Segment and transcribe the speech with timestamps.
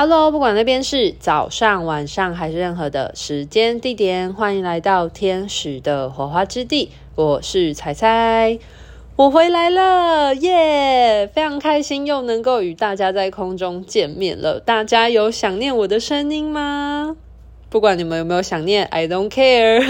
[0.00, 6.92] Hello，不管那边是早上、晚上还是任何的时间地点，欢迎来到天使的火花之地。
[7.16, 8.60] 我是彩彩，
[9.16, 14.60] 我回来了，耶、非常开心又能够与大家在空中见面了。
[14.60, 17.16] 大家有想念我的声音吗？
[17.68, 19.82] 不管你们有没有想念，I don't care。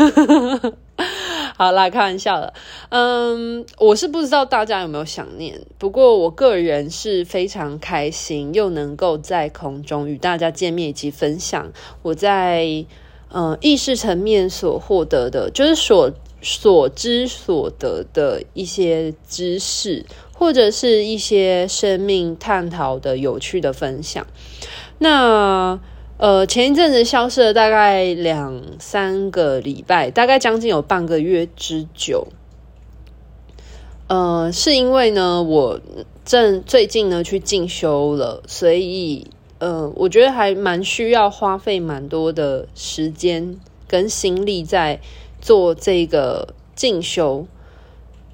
[1.57, 2.53] 好啦，开玩笑了。
[2.91, 11.73] 嗯，我是不知道大家有没有想念，不过我个人是非常开心，又能够在空中与大家见面以及分享
[12.03, 12.84] 我在
[13.33, 24.27] 嗯意识层面所获得的，就是所所知所得的一些知识，或者是一些生命探讨的有趣的分享。
[24.98, 25.80] 那。
[26.18, 32.27] 呃，前一阵子消失了大概两三个礼拜，大概将近有半个月之久。
[34.08, 35.80] 呃，是因为呢，我
[36.24, 39.28] 正最近呢去进修了，所以
[39.60, 45.00] 呃，我觉得还蛮需要花费蛮多的时间跟心力在
[45.41, 47.47] 做这个进修。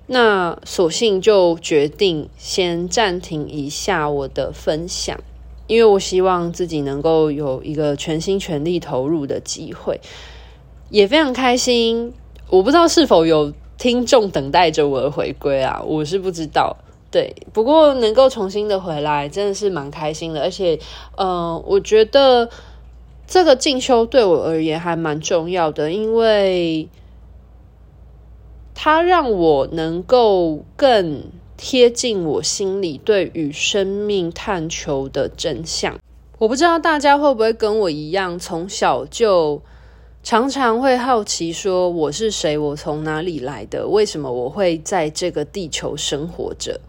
[0.07, 5.21] 那索性就决定先暂停一下我的分享。
[5.67, 10.01] 因为我希望自己能够有一个全心全力投入的机会，
[10.91, 12.13] 也非常开心。
[12.51, 16.77] 我不知道是否有听众等待着我的回归啊，我是不知道。
[17.11, 20.43] 对，不过能够重新的回来，真的是蛮开心的。
[20.43, 20.79] 而且，
[21.17, 22.51] 嗯、呃，我觉得
[23.27, 26.89] 这个进修对我而言还蛮重要的，因为
[28.75, 31.23] 它让我能够更。
[31.57, 35.99] 贴近我心里对于生命探求的真相，
[36.39, 39.63] 我不知道大家会不会跟我一样，从小就
[40.23, 46.81] 常常会好奇说我是谁，我从哪里来的，为什么我会在这个地球生活着？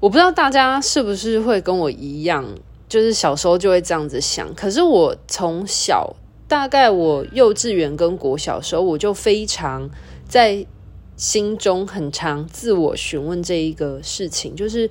[0.00, 2.44] 我不知道大家是不是会跟我一样，
[2.88, 4.54] 就是小时候就会这样子想。
[4.54, 6.14] 可是我从小，
[6.46, 9.88] 大概我幼稚园跟国小的时候，我就非常
[10.28, 10.66] 在。
[11.16, 14.88] 心中很常自我询问这一个事情，就是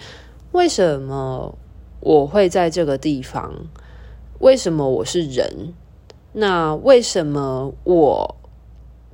[0.52, 1.56] 为什么
[2.00, 3.54] 我会在这个地方？
[4.40, 5.74] 为什么我是人？
[6.34, 8.36] 那为什么我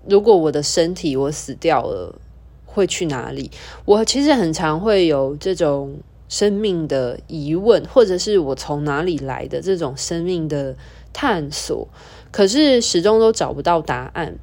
[0.07, 2.19] 如果我的身体我死掉了
[2.66, 3.51] 会去哪里？
[3.85, 10.75] 我其实很常会有这种生命的疑问，或者是我从哪里来的这种生命的
[11.13, 11.88] 探索，
[12.31, 14.39] 可是始终都找不到答案。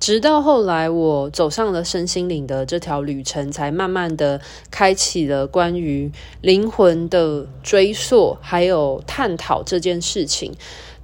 [0.00, 4.40] 直到后来，我走上了身心灵的这条旅程，才慢慢的
[4.70, 10.54] 开启了关于灵魂的追溯，还有探讨这件事情。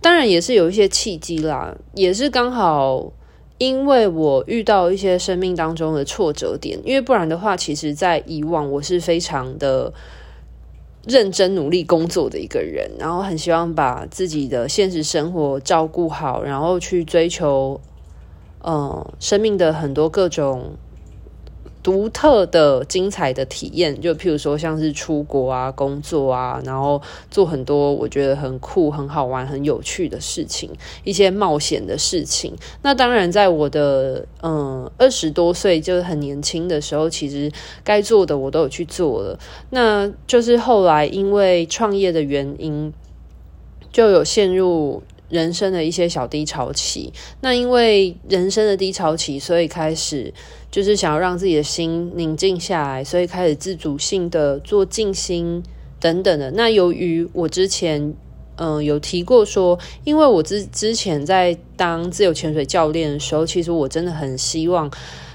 [0.01, 3.13] 当然，也是有一些契机啦，也是刚好
[3.59, 9.93] 因为我遇到一些生命当中的挫折点，因为不然的话，其实在以往我是非常的
[11.07, 17.79] 认真努力工作的一个人，然后很希望把自己的现实生活照顾好，然后去追求。
[18.65, 20.73] 嗯，生命的很多各种
[21.83, 27.01] 独特的、精彩的体验，就譬如说像是出国啊、工作啊，然后
[27.31, 30.69] 做很多我觉得很酷、很好玩、很有趣的事情，
[31.05, 32.53] 一些冒险的事情。
[32.83, 37.53] 那当然，在我的嗯二十多岁，就是很年轻的时候，其实
[37.85, 39.39] 该做的我都有去做了。
[39.71, 42.93] 那就是后来因为创业的原因，
[43.93, 45.05] 就有陷入。
[45.29, 50.33] 人生的一些小低潮期，那因为人生的低潮期，所以开始
[50.71, 55.63] 就是想要让自己的心宁静下来，所以开始自主性的做静心
[55.99, 56.51] 等等的。
[56.53, 58.15] 那由于我之前
[58.57, 64.91] 嗯、有提过说，因为我之之前在当自由潜水教练的时候，其实我真的很希望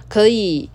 [0.07, 0.69] 可以。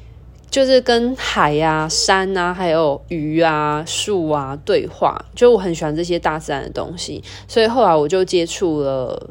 [0.57, 9.29] 就是跟海呀、山啊，还有鱼啊、树啊对话，就我很喜欢这些大自然的东西，所以后来我就接触了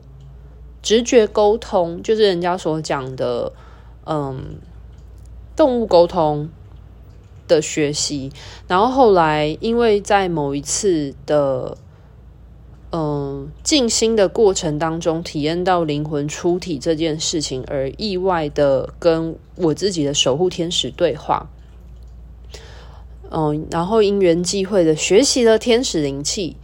[0.83, 3.51] 直觉沟通，就是人家所讲的
[4.05, 4.39] 嗯
[5.55, 6.47] 动物沟通
[7.47, 8.31] 的学习。
[8.67, 11.75] 然后后来因为在某一次的。
[12.97, 21.49] 嗯，静心的过程当中，体验到灵魂出体这件事情，而意外的跟我自己的守护天使对话。
[23.29, 26.55] 嗯，然后因缘际会的学习了天使灵气，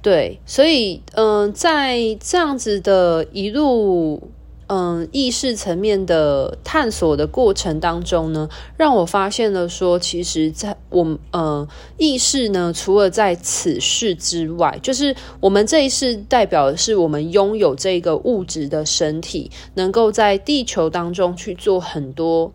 [0.00, 4.30] 对，所以嗯，在这样子的一路。
[4.76, 22.52] 嗯，意识层面的探索的过程当中呢，让我发现了说，其实在我呃意识呢，除了在此世之外，就是我们这一世代表的是我们拥有这个物质的身体，能够在地球当中去做很多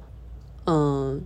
[0.66, 1.22] 嗯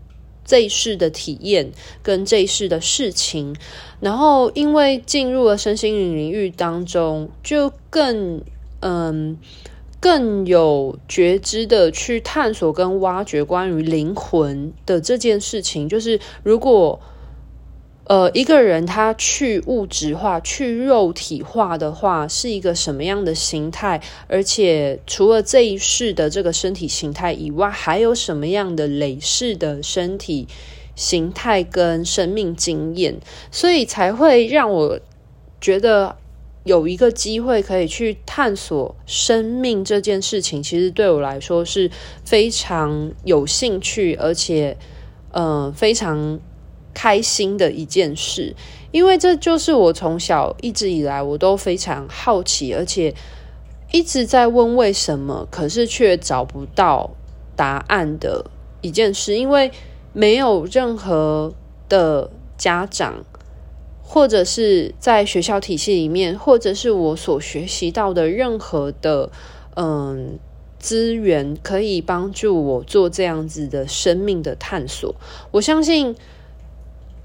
[0.46, 1.72] 这一世的体验
[2.04, 3.56] 跟这一世的事情，
[4.00, 8.44] 然后因为进入了身心灵领域当中，就更
[8.82, 9.40] 嗯
[10.04, 17.00] 更有觉知的去探索跟挖掘关于灵魂的这件事情，就是如果。
[18.06, 24.02] 呃，一个人他去物质化、去肉体化的话，是一个什么样的形态？
[24.28, 30.50] 而且除了这一世的这个身体形态以外，还有什么样的累世的身体
[30.98, 33.22] 形态跟生命经验？
[33.50, 35.00] 所以才会让我
[35.62, 36.18] 觉得
[36.64, 41.90] 有一个机会可以去探索生命这件事情，其实对我来说是
[42.26, 44.78] 非常有兴趣，而且
[45.32, 46.40] 呃非常。
[46.96, 48.56] 开心的一件事，
[48.92, 53.12] 因为这就是我从小一直以来我都非常好奇，而且
[53.92, 57.10] 一直在问为什么，可是却找不到
[57.56, 58.46] 答案的
[58.82, 59.34] 一件事。
[59.36, 59.72] 因为
[60.14, 61.52] 没有任何
[61.90, 62.30] 的
[62.60, 63.26] 家长，
[64.14, 69.32] 或者是在学校体系里面，或者是我所学习到的任何的
[69.76, 70.38] 嗯
[70.78, 75.16] 资源，可以帮助我做这样子的生命的探索。
[75.50, 76.16] 我相信。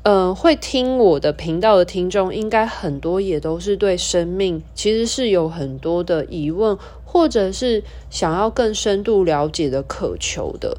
[0.04, 10.78] 嗯、呃，会听我的频道的听众，应该很多也都是对生命其实是有很多的疑问，或者是想要更深度了解的渴求的。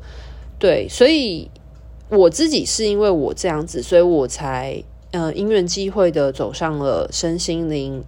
[0.57, 1.51] 对，所以
[2.09, 8.03] 我自己是因为我这样子，所以我才呃因缘际会的走上了身心灵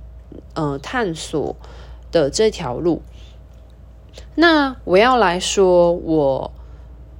[0.54, 1.56] 呃探索
[2.12, 3.02] 的这条路。
[4.36, 6.52] 那我要来说我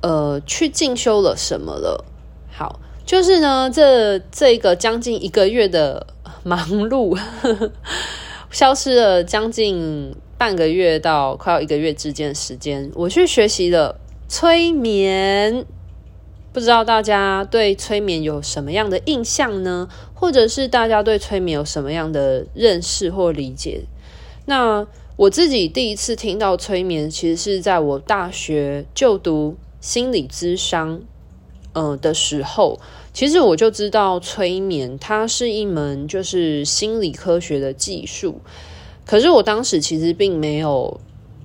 [0.02, 2.06] 呃去进修了什么了？
[2.52, 2.80] 好。
[3.04, 6.08] 就是呢，这这个将近一个月的
[6.44, 7.20] 忙碌，
[8.52, 14.00] 消失了将近半个月到快要一个月之间的时间，我去学习了
[14.30, 15.66] 催眠。
[16.54, 19.88] 不知道大家对催眠有什么样的印象呢？
[20.14, 23.82] 或者是大家对催眠有什么样的认识或理解？
[24.46, 31.00] 那我自己第一次听到催眠，其实是在我大学就读心理咨商，
[31.74, 32.80] 呃的时候。
[33.14, 38.42] 其实我就知道催眠，它是一门就是心理科学的技术。
[39.06, 41.00] 可是我当时其实并没有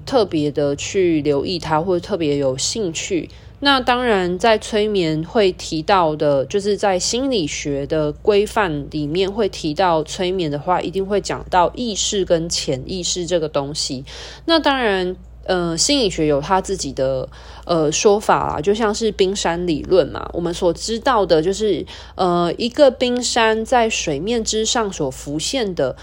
[0.04, 3.28] 特别的去留意它，或者特别有兴趣。
[3.60, 14.04] 那当然，在催眠会提到的，就是在心理学的规范里面会提到催眠的话，一定会讲到意识跟潜意识这个东西。
[14.44, 15.16] 那当然。
[15.48, 17.28] 呃，心理学有他自己的
[17.66, 20.28] 呃说法啦，就像是冰山理论嘛。
[20.32, 21.86] 我们所知道的就是，
[22.16, 25.94] 呃，一个冰山在水面之上所浮现的，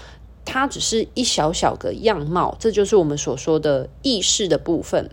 [0.46, 5.10] 它只是一小小个样貌，这就是我们所说的意识的部分。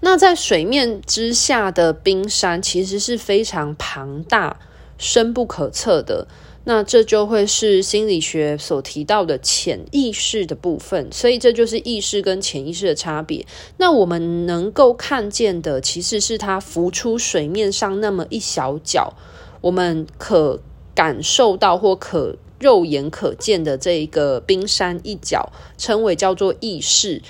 [0.00, 4.58] 那在水面之下的冰山，其实是非常庞大、
[4.98, 6.26] 深不可测的。
[6.64, 13.46] 那这就会是心理学所提到的潜意识的部分，所以这就是意识跟潜意识的差别。
[13.78, 19.14] 那我们能够看见的，其实是它浮出水面上那么一小角，
[19.62, 20.60] 我们可
[20.94, 27.22] 感受到或可肉眼可见的这一个冰山一角，称为叫做意识。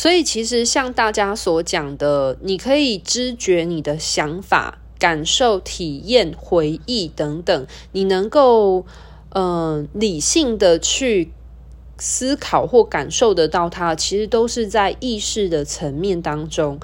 [0.00, 4.78] 所以其实像大家所讲的，你可以知觉你的想法。
[4.98, 8.86] 感受、体验、回忆等等，你能够
[9.30, 11.32] 嗯、理性的去
[11.98, 16.78] 思考或感受得到它，其实都是在意识的层面当中。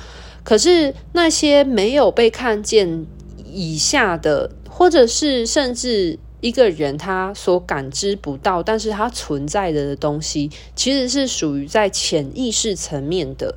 [0.44, 3.06] 可是那些没有被看见
[3.44, 13.54] 以下的，或者是甚至一个人他所感知不到，但是他存在的东西，其实是属于在潜意识层面的。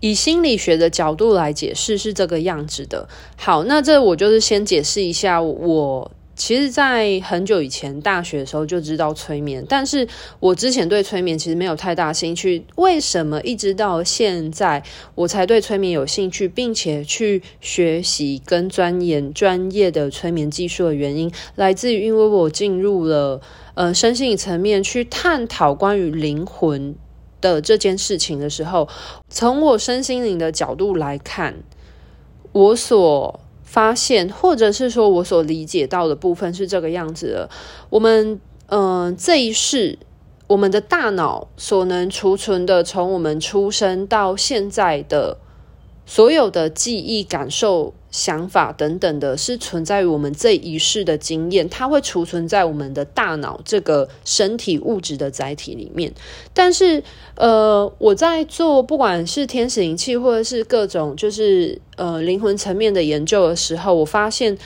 [0.00, 3.08] 以心理学的角度来解释是这个样子的。
[3.36, 5.40] 好，那这我就是先解释一下。
[5.40, 10.06] 我其实，在很久以前大学的时候就知道催眠，但是
[10.38, 12.62] 我之前对催眠其实没有太大兴趣。
[12.76, 14.82] 为什么一直到现在
[15.14, 23.40] 我才对催眠有兴趣，并且去学习跟钻研专业的催眠技术的原因，来自于因为我进入了
[23.72, 26.94] 呃身心理层面去探讨关于灵魂
[27.40, 28.86] 的这件事情的时候，
[29.30, 31.54] 从我身心灵的角度来看，
[32.52, 37.50] 我所发现或者是说我所理解到的部分是这个样子的。
[37.90, 39.98] 我们嗯、这一世
[40.48, 45.36] 我们的大脑所能储存的，从我们出生到现在的
[46.06, 56.14] 所有的记忆、感受、想法等等的，是存在于我们这一世的经验，它会储存在我们的大脑这个身体物质的载体里面。
[56.54, 57.02] 但是，
[57.34, 64.56] 呃，我在做不管是天使灵气，或者是各种就是呃灵魂层面的研究的时候，我发现，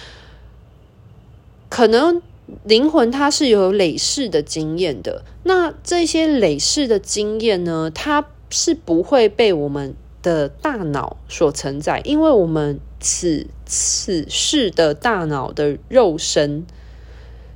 [1.71, 2.21] 可能
[2.65, 5.25] 灵魂它是有累世的经验的。
[5.45, 16.67] 那这些累世的经验呢，它是不会被我们的大脑所承载，因为我们此此世的大脑的肉身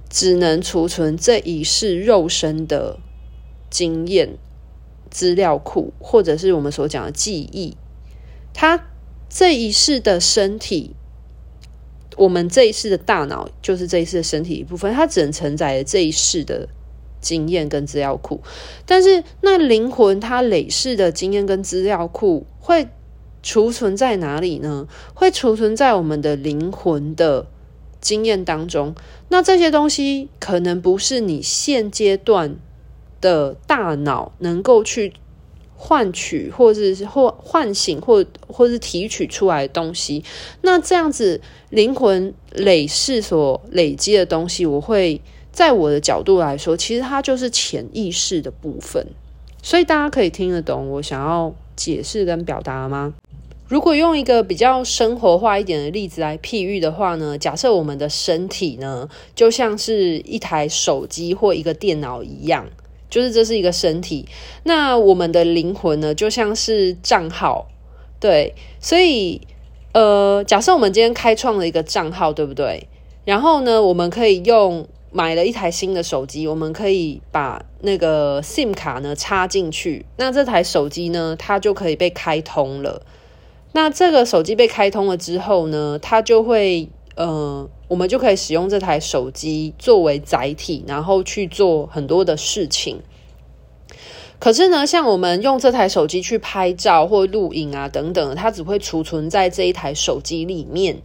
[0.08, 2.98] 只能储存这一世肉身的
[3.70, 4.38] 经验
[5.10, 7.76] 资料库，或者是我们所讲的记忆。
[8.52, 8.86] 它
[9.28, 10.94] 这一世的身体，
[12.16, 16.68] 我们这一世的大脑就是这一世的身体一部分，它只能承载这一世的。
[17.24, 18.42] 经验跟资料库，
[18.84, 22.86] 但是那灵魂它累世的经验跟资料库会
[23.42, 24.86] 储存在哪里呢？
[25.14, 27.46] 会储存在我们的灵魂的
[27.98, 28.94] 经验当中。
[29.30, 32.56] 那这些东西可能不是你现阶段
[33.22, 35.14] 的大脑能够去
[35.74, 40.22] 换取，或者是或唤醒，或或是提取出来的东西。
[40.60, 41.40] 那这样子
[41.70, 45.22] 灵魂累世所累积的东西，我会。
[45.54, 49.06] 在我的角度来说，其实它就是潜意识的部分，
[49.62, 53.14] 所以大家可以听得懂我想要解释跟表达吗？
[53.68, 62.66] 如果用一个比较生活化一点的例子来譬喻的话呢，假设我们的身体呢，就像是一台手机或一个电脑一样，
[63.08, 64.26] 就是这是一个身体。
[64.64, 67.68] 那我们的灵魂呢，就像是账号，
[68.18, 69.40] 对，所以
[69.92, 72.88] 呃，假设我们今天开创了一个账号，对不对？
[73.24, 74.88] 然后呢，我们可以用。
[75.16, 83.00] 买了一台新的手机，我们可以把那个 SIM 卡呢插进去，那这台手机呢，它就可以被开通了。
[83.74, 93.00] 那这个手机被开通了之后呢，它就会呃，我们就可以使用这台手机作为载体，然后去做很多的事情。
[94.40, 101.02] 可是呢，像我们用这台手机去拍照或录影啊等等，它只会储存在这一台手机里面。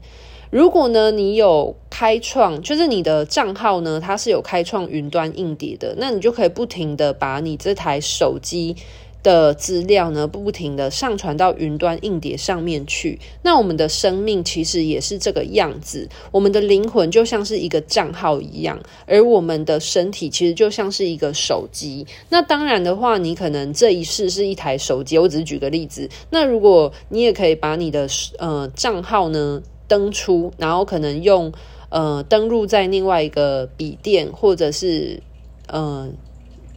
[0.51, 8.75] 如果呢，你有开创，就是你的账号呢，它是有开创云端硬碟的，那你就可以不停的把你这台手机
[9.21, 13.19] 的资料呢，不停的上传到云端硬碟上面去。
[13.43, 22.07] 那我们的生命其实也是这个样子，我们的灵魂就像是一个账号一样，而我们的身体其实就像是一个手机。
[22.29, 26.09] 那当然的话，你可能这一世是一台手机，我只是举个例子。
[26.31, 28.07] 那如果你也可以把你的
[28.39, 31.51] 呃账号呢，登出，然后可能用
[31.89, 35.21] 呃登录在另外一个笔电或者是
[35.67, 36.07] 呃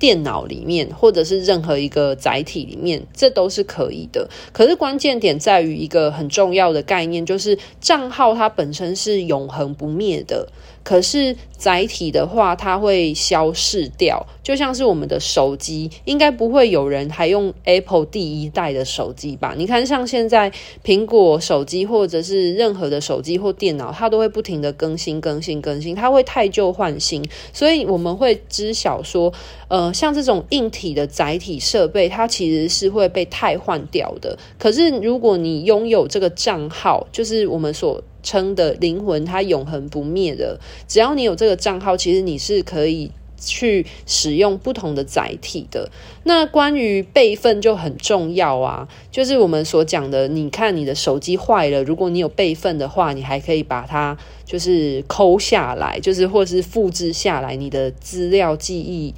[0.01, 4.29] 电脑里面，或者是任何一个载体里面，这都是可以的。
[4.53, 10.49] 可是关键点在于一个很重要的概念，就是账号它本身是永恒不灭的。
[10.83, 19.55] 可是载体的话，它会消逝掉，就像是我们的手机，应该不会有人还用 Apple 第一代的手机吧？
[19.57, 20.53] 你看，像现在
[20.85, 29.33] 苹果手机或者是任何的手机或电脑，它都会不停的更新、更新、更新，它会汰旧换新，所以我们会知晓说，
[29.69, 34.37] 呃，像这种硬体的载体设备，它其实是会被汰换掉的。
[34.59, 40.59] 可是如果你拥有这个账号，就是我们所称的灵魂，它永恒不灭的。
[40.87, 45.91] 只要你有这个账号，其实你是可以去使用不同的载体的。
[46.23, 59.13] 那关于备份就很重要啊，就是我们所讲的，你看你的手机坏了，如果你有备份的话，你还可以把它就是抠下来，就是或是复制下来，你的资料记忆，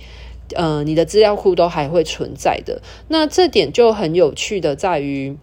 [0.55, 2.81] 呃，你的资料库都还会存在的。
[3.09, 5.37] 那这点就很有趣的在于，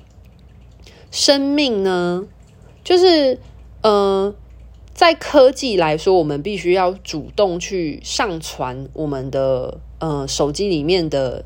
[1.11, 2.25] 生命呢，
[2.83, 3.37] 就是。
[3.81, 4.33] 嗯，
[4.93, 11.43] 在科技来说，我们必须要主动去上传我们的呃手机里面的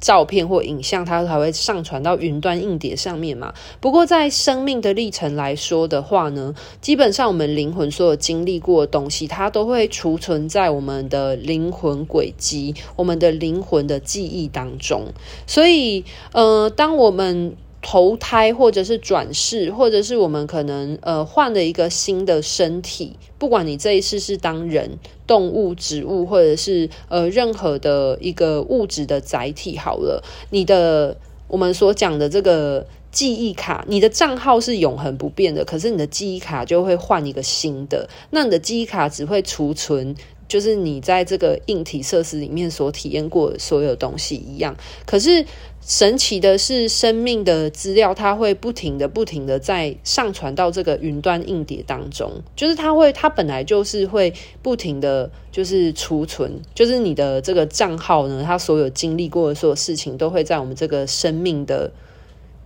[0.00, 3.52] 照片或影像，它才会上传到云端硬碟上面嘛。
[3.80, 15.06] 不过，在生命的历程来说的话呢，基本上我们灵魂所有经历过的东西，它都会储存在我们的灵魂轨迹、我们的灵魂的记忆当中。
[15.46, 17.56] 所以，呃，当我们
[17.90, 31.16] 投胎，或者是转世，或者是我们可能呃换了一个新的身体，不管你这一世是当人、动物、植物，或者是呃任何的一个物质的载体，好了，你的
[31.46, 40.14] 我们所讲的这个记忆卡，你的账号是永恒不变的，可是你的记忆卡就会换一个新的，那你的记忆卡只会储存
[40.46, 44.76] 就是你在这个硬体设施里面所体验过的所有东西一样。
[45.06, 45.46] 可是
[45.88, 61.90] 神奇的是，生命的资料它会不停的、不停的在上传到这个云端硬碟当中，就是它会，它本来就是会不停的就是储存，就是你的这个账号呢，它所有经历过的所有事情都会在我们这个生命的，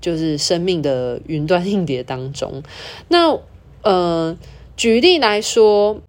[0.00, 2.62] 就是生命的云端硬碟当中。
[3.08, 3.38] 那
[3.82, 4.36] 呃。
[4.74, 6.00] 举例来说，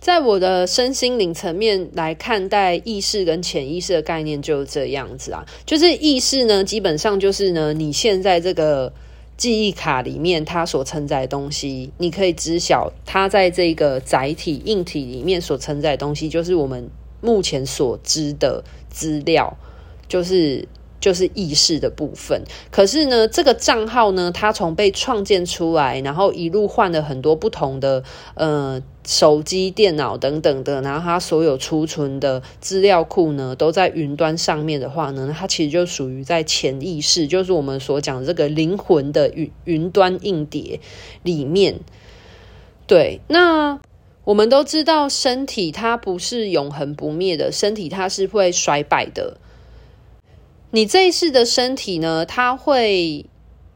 [0.00, 5.44] 在我的身心灵层面来看待意识跟潜意识的概念，就是这样子啊。
[5.66, 8.92] 就是意识呢，基本上就是呢，你现在这个
[9.36, 16.88] 记忆卡里面它所承载的东西，你可以知晓它在这个载体硬体里面所承载的东西，就是我们
[17.20, 19.56] 目前所知的资料，
[20.08, 20.66] 就是。
[21.00, 28.04] 就是意识的部分，可是呢，这个账号呢，它从被创建出来，然后一路换了很多不同的
[28.34, 40.80] 呃手机、电脑等等的，然后它所有储存的资料库呢，都在云端上面的话呢，它其实就属于在潜意识，就是我们所讲这个灵魂的云云端硬碟
[41.22, 41.80] 里面。
[42.86, 43.80] 对，那
[44.24, 49.38] 我们都知道，身体它不是永恒不灭的，身体它是会衰败的。
[50.70, 53.26] 你这一世的身体呢，它会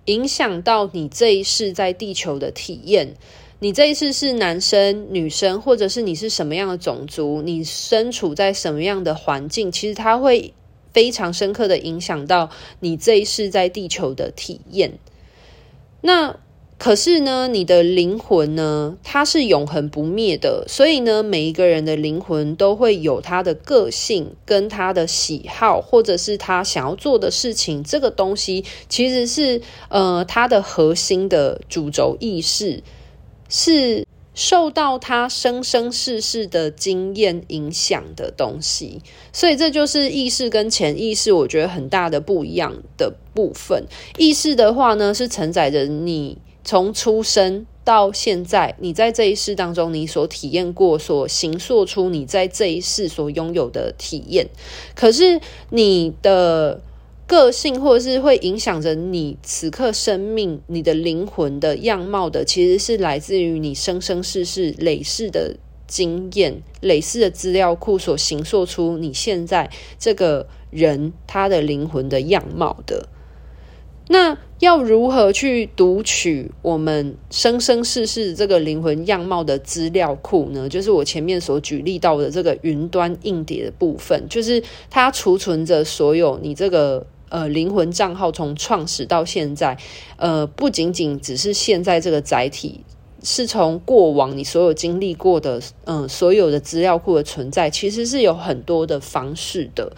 [0.05, 3.15] 影响到你这一世在地球的体验。
[3.59, 10.55] 你这一世是男生、女生，或者是你是什么样的种族，你身处在什么样的环境，其实它会
[10.93, 14.99] 非常深刻的影响到你这一世在地球的体验。
[16.01, 16.39] 那。
[16.77, 27.83] 可是呢，你的灵魂呢，它是永恒不灭的，所以呢，每一个人的灵魂都会有他的个性跟他的喜好，或者是他想要做的事情。
[27.83, 32.83] 这个东西其实是呃，他的核心的主轴意识
[33.49, 39.01] 是受到他生生世世的经验影响的东西。
[39.33, 43.87] 所以这就是意识跟潜意识，我觉得很大的不一样的部分。
[44.19, 46.37] 意识的话呢，是承载着你。
[46.65, 54.49] 从出生到现在，你在这一世当中，你所体验过、所形塑出你在这一世所拥有的体验。
[54.95, 56.81] 可是你的
[57.27, 65.57] 个性，或者是会影响着你此刻生命、你的灵魂的样貌的，其实是来自于你生生世世累世的
[65.87, 73.09] 经验、累世的资料库所形塑出你现在这个人他的灵魂的样貌的。
[74.09, 80.69] 那要如何去读取我们生生世世这个灵魂样貌的资料库呢？
[80.69, 89.77] 就是我前面所举例到的这个云端硬碟的部分，就是它储存着所有你这个呃灵魂账号从创始到现在，
[90.17, 92.81] 呃，不仅仅只是现在这个载体。
[93.25, 99.91] 是从过往你所有经历过的，嗯，所有的资料库的存在，其实是有很多的方式的。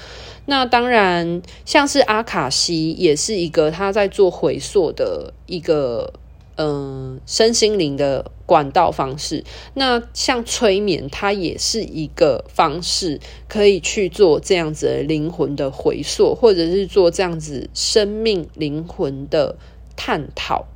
[0.47, 6.13] 那当然，像是阿卡西也是一个他在做回溯的一个，
[6.57, 9.43] 嗯，身心灵的管道方式。
[9.75, 19.57] 那像催眠，它也是一个方式，可以去做这样子灵魂的回溯，或者是做这样子生命灵魂的
[19.97, 20.67] 探讨、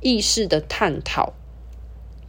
[0.00, 1.34] 意识的探讨。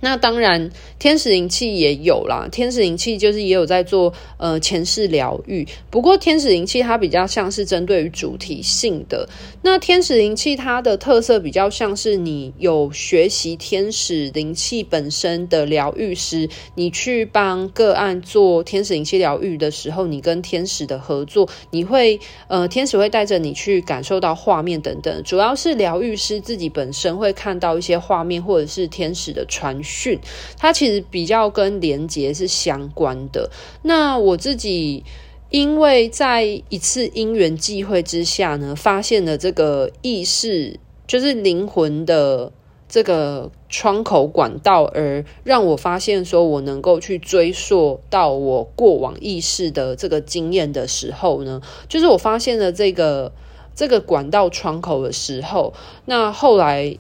[0.01, 2.47] 那当然，天使灵气也有啦。
[2.51, 9.27] 天使灵气就是也有在做呃前世疗愈，不过天使灵气它比较像是针对于主题性的。
[9.61, 30.19] 那天使灵气它的特色比较像是你有学习天使灵气本身的疗愈师，你去帮个案做天使灵气疗愈的时候，你跟天使的合作，你会呃天使会带着你去感受到画面等等，主要是疗愈师自己本身会看到一些画面，或者是天使的传讯，
[30.57, 33.49] 它其实比较跟连接是相关的。
[33.81, 35.03] 那我自己
[35.49, 42.51] 因为在一次因缘际会之下呢，发现了这个意识，就是灵魂的
[42.87, 53.31] 这个窗口管道，而让我发现说我能够去追溯到我过往意识的这个经验的时候呢，就是我发现了这个
[53.73, 55.73] 这个管道窗口的时候，
[56.05, 56.97] 那后来。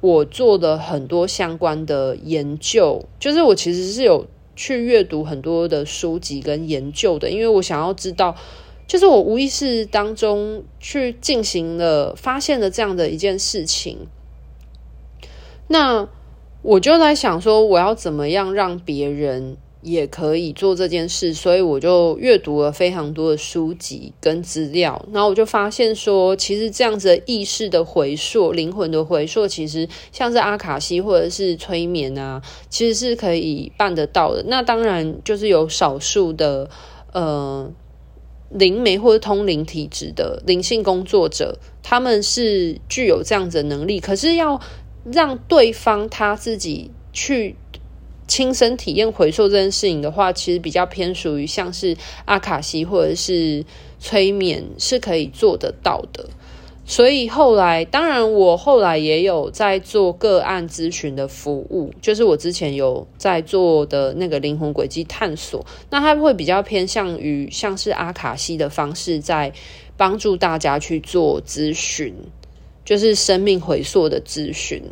[0.00, 8.36] 我做的很多相关的研究，就是我其实是有去阅读很多的书籍跟研究的，因为我想要知道，
[8.86, 14.06] 就是我无意识当中去进行了发现了这样的一件事情，
[15.66, 16.08] 那
[16.62, 34.42] 我就在想说，我要怎么样让别人也可以做这件事，所以我就阅读了非常多的书籍跟资料，然后我就发现说，其实这样子意识的回溯、灵魂的回溯，其实像是阿卡西或者是催眠啊，其实是可以办得到的。
[34.48, 36.68] 那当然就是有少数的
[37.12, 37.70] 呃
[38.50, 44.60] 灵媒或者通灵体质的灵性工作者，他们是具有这样子的能力，可是要
[45.04, 47.54] 让对方他自己去。
[48.28, 53.64] 亲身体验回溯这件事情的话，其实比较偏属于像是阿卡西或者是
[53.98, 56.28] 催眠是可以做得到的。
[56.84, 69.52] 所以后来，当然我后来也有在做个案咨询的服务，就是我之前有在做的那个灵魂轨迹探索，那它会比较偏向于像是阿卡西的方式，在
[69.98, 72.14] 帮助大家去做咨询，
[72.86, 74.82] 就是生命回溯的咨询。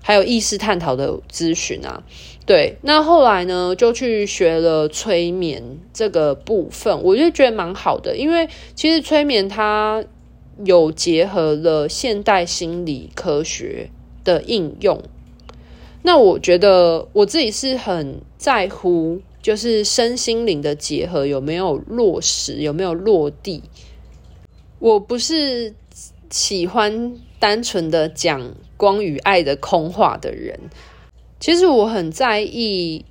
[0.00, 2.02] 还有意识探讨的咨询啊，
[2.46, 10.04] 对，那后来呢，就去学了催眠这个部分，我就觉得蛮好的，因为其实催眠它
[10.64, 13.88] 有结合了现代心理科学
[14.24, 15.02] 的应用。
[16.02, 23.62] 那我觉得我自己是很在乎，就是身心灵的结合有没有落实，有没有落地。
[24.78, 25.74] 我不是
[26.28, 28.54] 喜欢单纯的讲。
[28.76, 30.58] 光与爱的空话的人，
[31.44, 33.04] 其实我很在意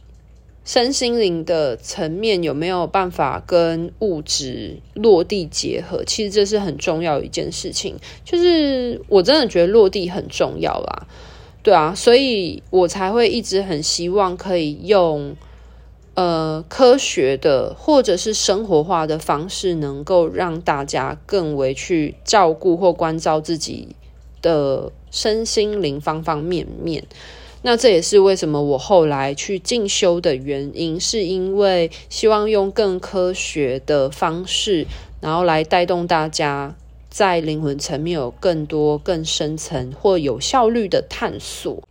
[0.65, 6.03] 身心灵的层面有没有办法跟物质落地结合。
[6.03, 11.05] 其实这是很重要一件事情，就是我真的觉得落地很重要啦。
[11.61, 15.35] 对啊，所以我才会一直很希望可以用
[16.15, 23.89] 呃科学的或者是生活化的方式，能够让大家更为去照顾或关照自己
[24.41, 27.05] 的身心灵方方面面，
[27.63, 34.85] 那这也是为什么我后来去进修的原因，是因为希望用更科学的方式，
[35.21, 36.75] 然后来带动大家
[37.09, 41.81] 在灵魂层面有更多更深层或有效率的探索。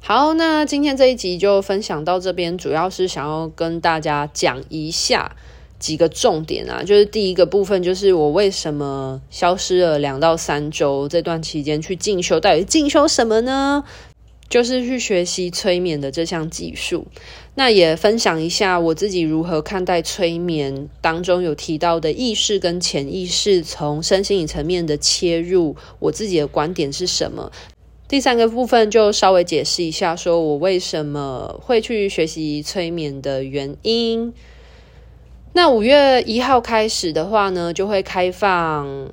[0.00, 5.36] 好，那今天这一集就分享到这边，主要是想要跟大家讲一下。
[5.78, 13.82] 几个重点啊，就是第一个部分，就是我为什么消失了两到三周这段期间去进修，到底进修什么呢？
[14.52, 17.06] 就是去学习催眠的这项技术。
[17.54, 27.50] 那也分享一下我自己如何看待催眠当中有提到的意识跟潜意识，从身心理层面的切入，我自己的观点是什么？
[28.06, 34.34] 第三个部分就稍微解释一下，说我为什么会去学习催眠的原因。
[35.54, 39.08] 那五月一号开始的话呢，就会开放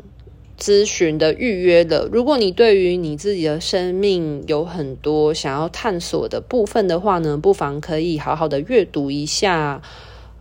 [0.59, 2.07] 咨询的预约了。
[2.11, 9.81] 如果你对于你自己的生命有很多想要探索的部分的话呢，不妨可以好好的阅读一下，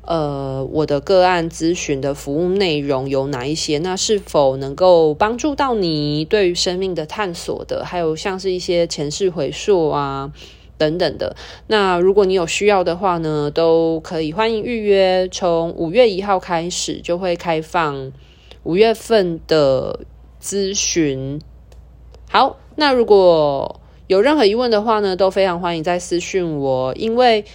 [0.03, 3.79] 呃，我的个案咨询的服务内容有哪一些？
[3.79, 7.85] 那是否能够帮助到你对于生命的探索的？
[7.85, 10.33] 还有像是一些前世回溯啊。
[10.79, 11.35] 等等的，
[11.67, 15.29] 那如果你有需要的话呢，都可以欢迎预约。
[15.29, 18.13] 从五月一号开始就会开放
[18.69, 20.01] 五月份的
[20.43, 21.41] 咨询。
[22.31, 26.93] 好，那如果有任何疑问的话呢，都非常欢迎再私讯我。
[26.95, 27.47] 因为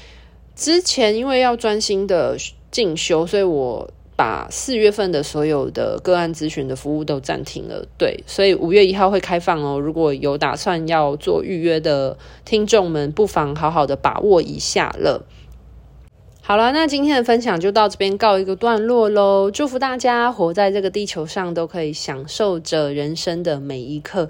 [0.55, 2.35] 之前因为要专心的
[2.71, 3.87] 进修，所以我。
[4.15, 9.79] 把四月份的所有的个案咨询的服务都暂停了，对，所以五月一号会开放哦。
[9.79, 15.25] 如果有打算要做预约的听众们，不妨好好的把握一下了。
[16.45, 19.49] 好了，那今天的分享就到这边告一个段落喽。
[19.49, 24.27] 祝福大家活在这个地球上，都可以享受着人生的每一刻。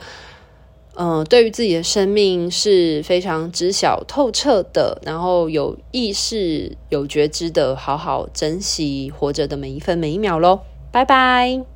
[0.94, 10.60] 嗯、呃，对于自己的生命是非常知晓透彻的，然后有意识、有觉知的，好好珍惜活着的每一分每一秒喽。
[10.92, 11.73] 拜拜。